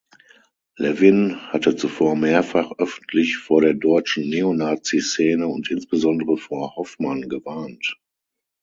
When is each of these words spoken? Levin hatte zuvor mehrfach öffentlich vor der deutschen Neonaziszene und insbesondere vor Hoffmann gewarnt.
Levin 0.79 1.37
hatte 1.53 1.75
zuvor 1.75 2.15
mehrfach 2.15 2.71
öffentlich 2.79 3.37
vor 3.37 3.61
der 3.61 3.75
deutschen 3.75 4.27
Neonaziszene 4.29 5.47
und 5.47 5.69
insbesondere 5.69 6.37
vor 6.37 6.75
Hoffmann 6.75 7.29
gewarnt. 7.29 8.01